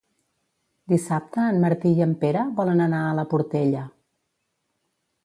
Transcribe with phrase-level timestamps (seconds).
[0.93, 3.85] Dissabte en Martí i en Pere volen anar a la Portella.